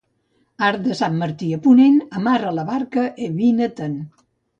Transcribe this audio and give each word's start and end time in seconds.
Arc 0.67 0.83
de 0.85 0.95
sant 1.01 1.19
Martí 1.19 1.49
a 1.57 1.59
ponent, 1.65 1.99
amarra 2.21 2.53
la 2.61 2.65
barca 2.71 3.05
i 3.27 3.29
vine-te'n. 3.37 3.95